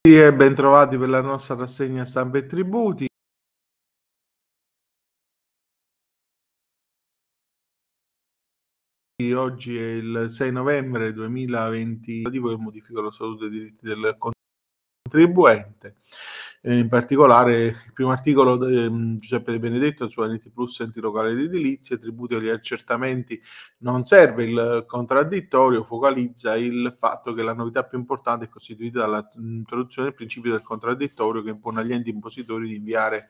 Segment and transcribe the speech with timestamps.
[0.00, 3.06] e bentrovati per la nostra rassegna stampa e tributi.
[9.34, 14.16] Oggi è il 6 novembre 2020, che modifica lo statuto dei diritti del
[15.08, 15.96] contribuente
[16.62, 21.32] in particolare il primo articolo di um, Giuseppe De Benedetto su NT Plus enti locali
[21.32, 23.40] ed edilizie, tributi agli accertamenti,
[23.78, 30.08] non serve il contraddittorio, focalizza il fatto che la novità più importante è costituita dall'introduzione
[30.08, 33.28] del principio del contraddittorio che impone agli enti impositori di inviare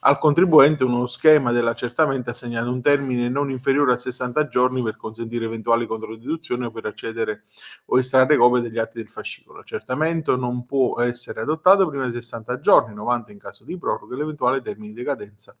[0.00, 5.44] al contribuente uno schema dell'accertamento assegnando un termine non inferiore a 60 giorni per consentire
[5.44, 7.44] eventuali controdiduzioni o per accedere
[7.86, 9.58] o estrarre copie degli atti del fascicolo.
[9.58, 14.16] L'accertamento non può essere adottato prima di 60 giorni giorni, 90 in caso di proroga,
[14.16, 15.56] l'eventuale termine di decadenza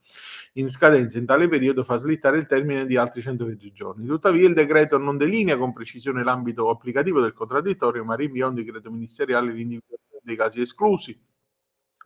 [0.54, 4.06] in scadenza in tale periodo fa slittare il termine di altri 120 giorni.
[4.06, 8.90] Tuttavia il decreto non delinea con precisione l'ambito applicativo del contraddittorio, ma rinvia un decreto
[8.90, 11.18] ministeriale l'individuazione dei casi esclusi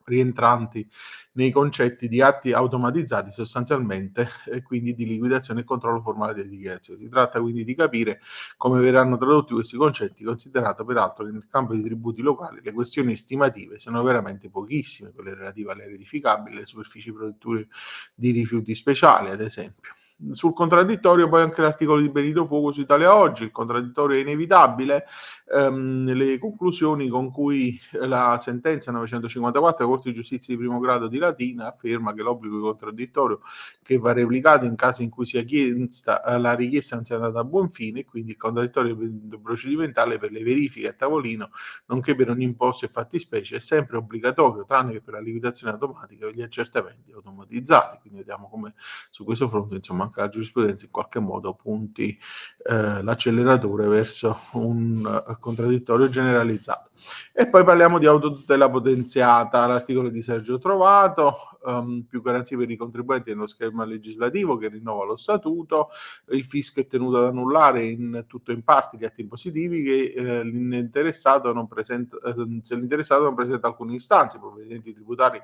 [0.04, 0.88] rientranti
[1.32, 7.02] nei concetti di atti automatizzati sostanzialmente e quindi di liquidazione e controllo formale delle dichiarazioni.
[7.04, 8.20] Si tratta quindi di capire
[8.56, 13.12] come verranno tradotti questi concetti, considerato peraltro che nel campo dei tributi locali le questioni
[13.12, 17.68] estimative sono veramente pochissime, quelle relative alle edificabili, alle superfici produttive
[18.14, 19.92] di rifiuti speciali, ad esempio.
[20.30, 25.06] Sul contraddittorio poi anche l'articolo di Benito Fuoco su Italia Oggi, il contraddittorio è inevitabile,
[25.52, 31.08] ehm, le conclusioni con cui la sentenza 954 della Corte di Giustizia di primo grado
[31.08, 33.40] di Latina afferma che l'obbligo di contraddittorio
[33.82, 37.44] che va replicato in caso in cui sia chiesta la richiesta non sia andata a
[37.44, 38.96] buon fine e quindi il contraddittorio
[39.42, 41.50] procedimentale per le verifiche a tavolino
[41.86, 46.26] nonché per ogni imposto e fattispecie è sempre obbligatorio tranne che per la liquidazione automatica
[46.26, 47.98] e gli accertamenti automatizzati.
[47.98, 48.74] Quindi vediamo come
[49.10, 52.18] su questo fronte insomma anche la giurisprudenza in qualche modo punti
[52.66, 56.90] eh, l'acceleratore verso un uh, contraddittorio generalizzato.
[57.32, 62.76] E poi parliamo di autotutela potenziata, l'articolo di Sergio Trovato, um, più garanzie per i
[62.76, 65.90] contribuenti nello schema legislativo che rinnova lo statuto,
[66.30, 70.12] il fisco è tenuto ad annullare in tutto o in parte gli atti impositivi che
[70.16, 75.40] eh, l'interessato non presenta, eh, se l'interessato non presenta alcune istanze, i provvedimenti tributari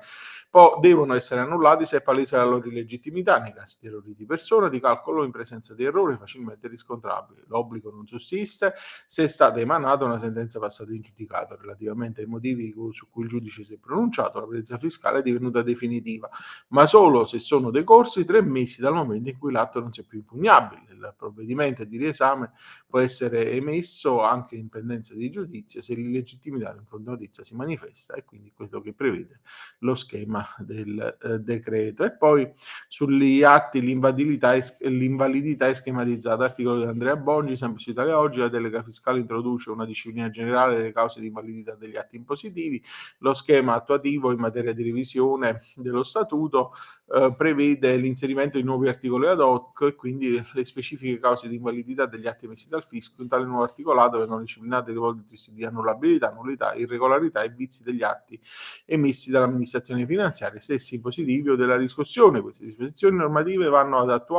[0.49, 4.25] poi devono essere annullati se è palese la loro illegittimità nei casi di errori di
[4.25, 7.43] persona, di calcolo in presenza di errori facilmente riscontrabili.
[7.47, 8.73] L'obbligo non sussiste
[9.07, 13.29] se è stata emanata una sentenza passata in giudicato relativamente ai motivi su cui il
[13.29, 16.29] giudice si è pronunciato, la presenza fiscale è divenuta definitiva,
[16.69, 20.19] ma solo se sono decorsi tre mesi dal momento in cui l'atto non sia più
[20.19, 20.83] impugnabile.
[20.89, 22.51] Il provvedimento di riesame
[22.87, 28.51] può essere emesso anche in pendenza di giudizio se l'illegittimità notizia si manifesta e quindi
[28.53, 29.41] questo che prevede
[29.79, 32.03] lo schema del eh, decreto.
[32.03, 32.51] E poi
[32.87, 34.40] sugli atti l'invalidità, es-
[34.79, 36.45] l'invalidità è schematizzata.
[36.45, 40.77] Articolo di Andrea Bongi, sempre su Italia Oggi, la delega fiscale introduce una disciplina generale
[40.77, 42.83] delle cause di invalidità degli atti impositivi.
[43.19, 46.73] Lo schema attuativo in materia di revisione dello statuto
[47.13, 52.05] eh, prevede l'inserimento di nuovi articoli ad hoc e quindi le specifiche cause di invalidità
[52.05, 53.21] degli atti emessi dal fisco.
[53.21, 58.03] In tale nuovo articolato vengono disciplinate le ipotesi di annullabilità, nullità, irregolarità e vizi degli
[58.03, 58.39] atti
[58.85, 62.41] emessi dall'amministrazione finanziaria stessi impositivi o della riscossione.
[62.41, 64.29] Queste disposizioni normative vanno ad attuare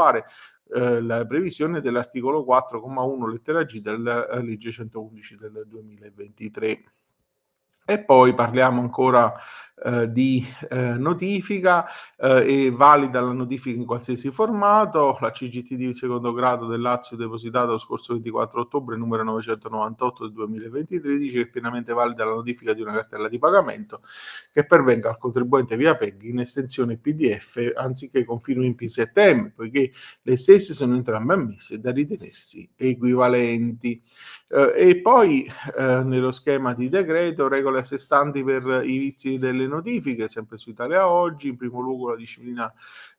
[0.74, 6.84] eh, la previsione dell'articolo 4,1 lettera G della legge 111 del 2023.
[7.84, 9.34] E poi parliamo ancora
[9.84, 15.94] eh, di eh, notifica, eh, è valida la notifica in qualsiasi formato, la CGT di
[15.94, 21.42] secondo grado del Lazio depositato lo scorso 24 ottobre numero 998 del 2023 dice che
[21.42, 24.02] è pienamente valida la notifica di una cartella di pagamento
[24.52, 29.92] che pervenga al contribuente via PEG in estensione PDF anziché con fino in P7M, poiché
[30.22, 34.00] le stesse sono entrambe ammesse da ritenersi equivalenti.
[34.48, 40.28] Eh, e poi eh, nello schema di decreto regole assestanti per i vizi delle notifiche,
[40.28, 42.72] sempre su Italia Oggi, in primo luogo la disciplina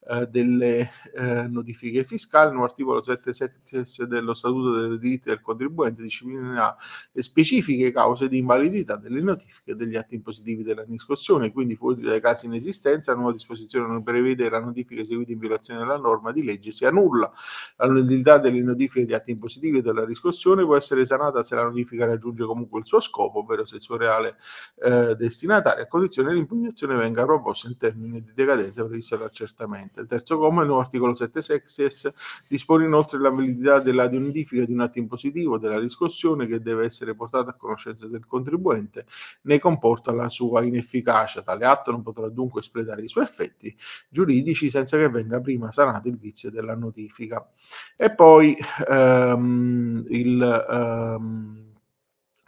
[0.09, 6.02] eh, delle eh, notifiche fiscali, nuovo articolo 7 sexies dello Statuto dei diritti del contribuente
[6.02, 6.75] disciplina
[7.12, 12.22] le specifiche cause di invalidità delle notifiche degli atti impositivi della riscossione, quindi fuori dai
[12.22, 16.31] casi in esistenza, la nuova disposizione non prevede la notifica eseguita in violazione della norma
[16.31, 17.31] di legge sia nulla.
[17.78, 22.06] La nullità delle notifiche di atti impositivi della riscossione può essere sanata se la notifica
[22.06, 24.38] raggiunge comunque il suo scopo, ovvero se il suo reale
[24.83, 30.01] eh, destinatario, a condizione che l'impugnazione venga proposta in termini di decadenza prevista dall'accertamento.
[30.01, 32.13] Il terzo comma, il nuovo articolo 7 sexes,
[32.48, 37.16] dispone inoltre la validità della notifica di un atto impositivo della riscossione che deve essere
[37.16, 39.06] portata a conoscenza del contribuente,
[39.44, 41.42] ne comporta la sua inefficacia.
[41.42, 43.75] Tale atto non potrà dunque espletare i suoi effetti
[44.10, 47.48] giuridici senza che venga prima sanato il vizio della notifica.
[47.95, 48.56] E poi
[48.88, 50.66] ehm, il...
[50.69, 51.72] Ehm,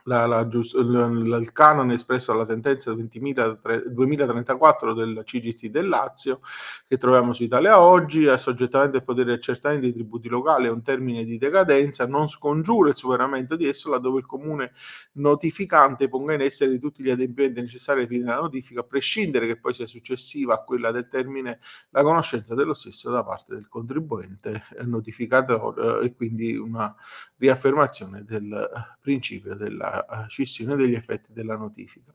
[0.08, 6.42] la, la, il, il canone espresso dalla sentenza 20.000, 2034 del CGT del Lazio
[6.88, 10.82] che troviamo su Italia Oggi, assoggettamente al potere di accertamento dei tributi locali a un
[10.82, 14.74] termine di decadenza, non scongiura il superamento di esso laddove il comune
[15.14, 19.58] notificante ponga in essere tutti gli adempimenti necessari ai fini della notifica, a prescindere che
[19.58, 21.60] poi sia successiva a quella del termine
[21.90, 26.94] la conoscenza dello stesso da parte del contribuente notificato e quindi una
[27.38, 29.95] riaffermazione del principio della
[30.28, 32.14] scissione degli effetti della notifica.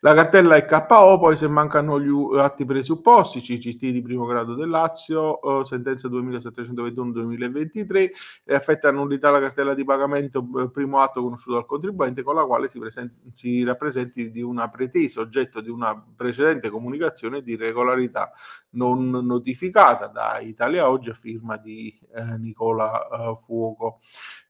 [0.00, 4.70] La cartella è KO, poi se mancano gli atti presupposti, CCT di primo grado del
[4.70, 8.10] Lazio, eh, sentenza 2721-2023,
[8.44, 12.44] e affetta nullità la cartella di pagamento eh, primo atto conosciuto dal contribuente con la
[12.44, 18.32] quale si, present- si rappresenti di una pretesa oggetto di una precedente comunicazione di regolarità
[18.72, 24.00] non notificata da Italia Oggi a firma di eh, Nicola eh, Fuoco.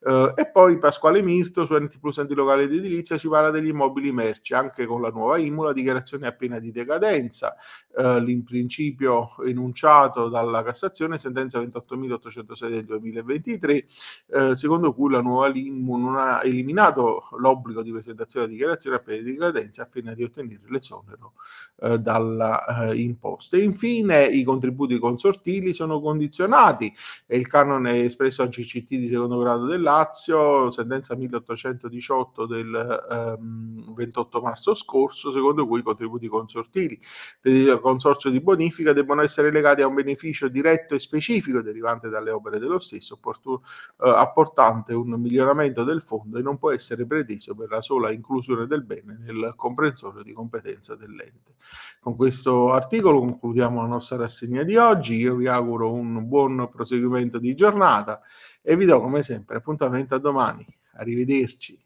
[0.03, 3.67] Eh, e poi Pasquale Mirto su NT Plus Enti Locali ed Edilizia ci parla degli
[3.67, 7.55] immobili merci, anche con la nuova IMU, la dichiarazione a pena di decadenza,
[7.95, 13.85] eh, in principio enunciato dalla Cassazione, sentenza 28.806 del 2023,
[14.27, 18.99] eh, secondo cui la nuova IMU non ha eliminato l'obbligo di presentazione della dichiarazione a
[18.99, 21.33] pena di decadenza a fine di ottenere l'esonero
[21.81, 23.57] eh, dalla imposta.
[23.57, 26.93] E infine i contributi consortili sono condizionati
[27.25, 33.93] e il canone espresso a CCT di secondo grado del Lazio, sentenza 1818 del ehm,
[33.93, 36.99] 28 marzo scorso, secondo cui i contributi consortili
[37.43, 42.31] il consorzio di bonifica devono essere legati a un beneficio diretto e specifico derivante dalle
[42.31, 43.59] opere dello stesso, opportun-
[44.03, 48.67] eh, apportante un miglioramento del fondo e non può essere preteso per la sola inclusione
[48.67, 51.55] del bene nel comprensorio di competenza dell'ente.
[51.99, 55.15] Con questo articolo concludiamo la nostra rassegna di oggi.
[55.15, 58.19] Io vi auguro un buon proseguimento di giornata
[58.61, 60.65] e vi do come sempre appuntamento a domani.
[60.93, 61.79] Arrivederci.